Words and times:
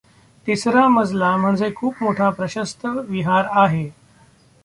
तिसरा 0.47 0.87
मजला 0.87 1.35
म्हणजे 1.37 1.69
खूप 1.75 2.01
मोठा 2.01 2.29
प्रशस्त 2.29 2.85
विहार 2.85 3.45
आहे. 3.63 3.89